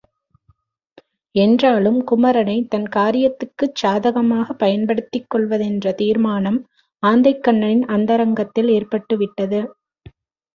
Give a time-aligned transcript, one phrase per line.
[1.35, 6.59] என்றாலும் குமரனைத் தன் காரியத்திற்குச் சாதகமாகப் பயன்படுத்திக் கொள்வதென்ற தீர்மானம்
[7.03, 9.61] ஆந்தைக்கண்ணனின் அந்தரங்கத்தில் ஏற்பட்டுவிட்டது.